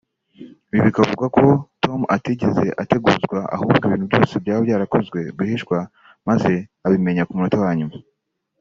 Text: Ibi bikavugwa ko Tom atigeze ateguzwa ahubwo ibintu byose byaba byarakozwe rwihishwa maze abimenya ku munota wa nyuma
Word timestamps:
Ibi 0.71 0.79
bikavugwa 0.87 1.25
ko 1.35 1.43
Tom 1.83 1.99
atigeze 2.15 2.63
ateguzwa 2.81 3.37
ahubwo 3.55 3.83
ibintu 3.87 4.05
byose 4.11 4.33
byaba 4.43 4.61
byarakozwe 4.65 5.17
rwihishwa 5.33 5.77
maze 6.27 6.53
abimenya 6.85 7.23
ku 7.25 7.33
munota 7.35 7.63
wa 7.65 7.73
nyuma 7.79 7.95